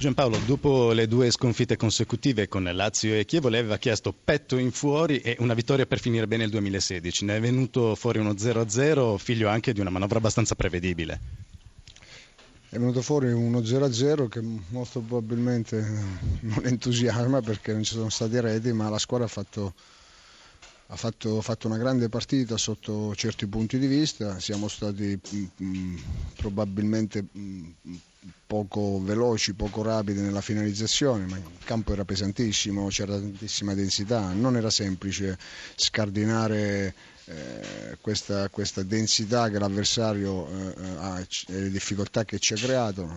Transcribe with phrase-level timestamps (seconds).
[0.00, 4.70] Giampaolo, dopo le due sconfitte consecutive con Lazio e Chievo, lei aveva chiesto petto in
[4.70, 7.26] fuori e una vittoria per finire bene il 2016.
[7.26, 11.20] Ne è venuto fuori uno 0-0, figlio anche di una manovra abbastanza prevedibile.
[12.70, 14.40] È venuto fuori uno 0-0 che
[14.70, 15.86] molto probabilmente
[16.40, 19.74] non entusiasma perché non ci sono stati reti, ma la squadra ha fatto
[20.92, 25.46] ha fatto, fatto, una grande partita sotto certi punti di vista, siamo stati mh, mm,
[25.62, 25.96] mm,
[26.36, 27.94] probabilmente mh, mm,
[28.44, 34.56] poco veloci, poco rapidi nella finalizzazione, ma il campo era pesantissimo, c'era tantissima densità, non
[34.56, 35.38] era semplice
[35.76, 36.92] scardinare
[37.26, 43.08] eh, questa, questa, densità che l'avversario eh, ha e le difficoltà che ci ha creato.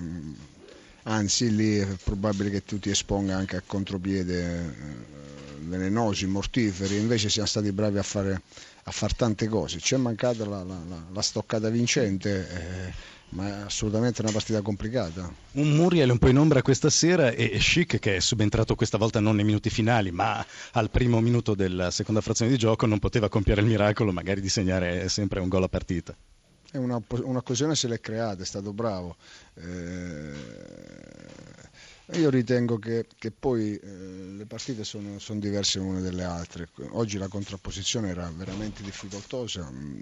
[1.06, 5.23] Anzi, lì è probabile che tu ti esponga anche a contropiede eh,
[5.64, 8.42] velenosi, mortiferi, invece siamo stati bravi a fare,
[8.84, 9.80] a fare tante cose.
[9.80, 10.82] Ci è mancata la, la,
[11.12, 12.94] la stoccata vincente, eh,
[13.30, 15.32] ma è assolutamente una partita complicata.
[15.54, 19.20] Un Muriel un po' in ombra questa sera e Schick che è subentrato questa volta
[19.20, 23.30] non nei minuti finali, ma al primo minuto della seconda frazione di gioco non poteva
[23.30, 26.16] compiere il miracolo magari di segnare sempre un gol a partita.
[26.74, 29.16] Una, un'occasione se l'è creata, è stato bravo.
[29.56, 30.34] Eh,
[32.14, 36.70] io ritengo che, che poi eh, le partite sono, sono, diverse le une dalle altre.
[36.92, 39.70] Oggi la contrapposizione era veramente difficoltosa.
[39.70, 40.00] Mh,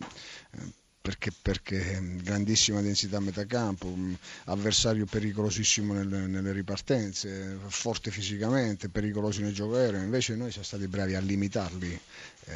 [0.58, 0.68] mm,
[1.02, 4.14] perché, perché, grandissima densità a metà campo, mm,
[4.46, 10.88] avversario pericolosissimo nelle, nelle, ripartenze, forte fisicamente, pericoloso nel gioco aereo, invece noi siamo stati
[10.88, 12.00] bravi a limitarli.
[12.46, 12.54] Eh,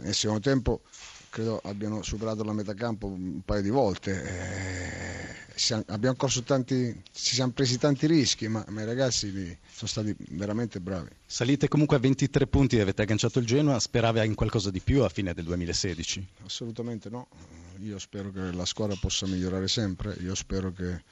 [0.00, 0.82] nel secondo tempo
[1.30, 4.22] credo abbiano superato la metà campo un paio di volte.
[4.24, 9.30] Eh, siamo, abbiamo corso tanti, ci siamo presi tanti rischi, ma, ma, i ragazzi
[9.70, 11.08] sono stati veramente bravi.
[11.26, 15.08] Salite comunque a 23 punti, avete agganciato il Genoa, speravi in qualcosa di più a
[15.08, 16.26] fine del 2016?
[16.44, 17.28] Assolutamente no,
[17.80, 21.02] io spero che la squadra possa migliorare sempre, io spero che,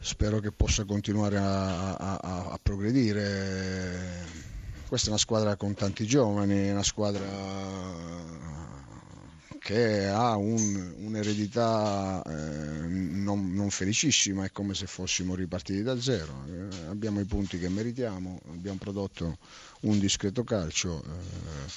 [0.00, 4.44] spero che possa continuare a, a, a, a progredire.
[4.88, 7.24] Questa è una squadra con tanti giovani, una squadra
[9.66, 16.44] che ha un, un'eredità eh, non, non, felicissima, è come se fossimo ripartiti da zero.
[16.46, 19.38] Eh, abbiamo i punti che meritiamo, abbiamo prodotto
[19.80, 21.02] un discreto calcio.
[21.02, 21.70] Eh,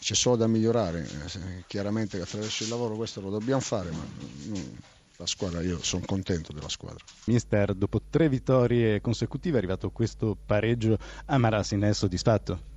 [0.00, 4.04] c'è solo da migliorare, eh, chiaramente attraverso il lavoro questo lo dobbiamo fare, ma
[4.46, 4.76] non,
[5.16, 7.04] la squadra, io sono contento della squadra.
[7.26, 12.72] Mister, dopo tre vittorie consecutive è arrivato questo pareggio, Amarasi ne è soddisfatto?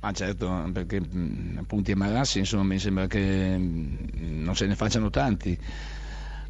[0.00, 1.02] Ma certo, perché
[1.66, 5.58] punti e Marassi insomma mi sembra che non se ne facciano tanti.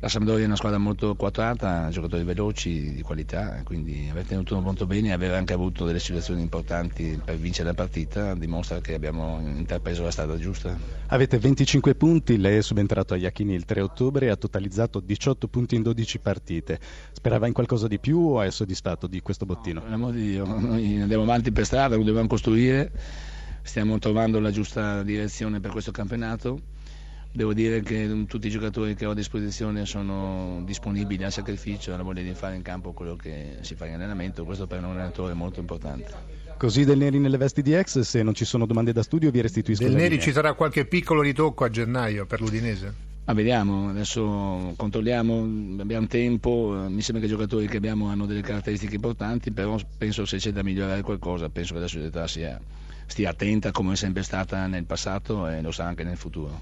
[0.02, 4.86] La Sampdoria è una squadra molto quadrata, giocatori veloci, di qualità, quindi aver tenuto molto
[4.86, 9.38] bene e aver anche avuto delle situazioni importanti per vincere la partita dimostra che abbiamo
[9.40, 10.74] intrapreso la strada giusta.
[11.08, 15.48] Avete 25 punti, lei è subentrato a Iachini il 3 ottobre e ha totalizzato 18
[15.48, 16.80] punti in 12 partite.
[17.12, 19.80] Sperava in qualcosa di più o è soddisfatto di questo bottino?
[19.80, 22.90] No, per l'amor di Dio, noi andiamo avanti per strada, lo dobbiamo costruire
[23.62, 26.60] stiamo trovando la giusta direzione per questo campionato.
[27.32, 31.94] Devo dire che tutti i giocatori che ho a disposizione sono disponibili al sacrificio e
[31.94, 34.86] alla voglia di fare in campo quello che si fa in allenamento, questo per un
[34.86, 36.38] allenatore è molto importante.
[36.56, 39.40] Così Del Neri nelle vesti di ex, se non ci sono domande da studio vi
[39.40, 43.08] restituisco Del Neri ci sarà qualche piccolo ritocco a gennaio per l'Udinese?
[43.24, 48.40] Ma vediamo, adesso controlliamo, abbiamo tempo, mi sembra che i giocatori che abbiamo hanno delle
[48.40, 52.60] caratteristiche importanti, però penso se c'è da migliorare qualcosa, penso che la società sia,
[53.10, 56.60] stia attenta come è sempre stata nel passato e lo sarà anche nel futuro.